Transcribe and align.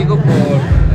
digo 0.00 0.16
por 0.16 0.89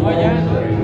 thôi 0.00 0.14
nhá. 0.16 0.79